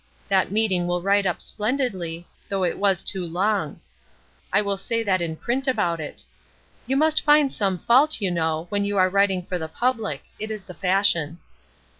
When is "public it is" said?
9.67-10.63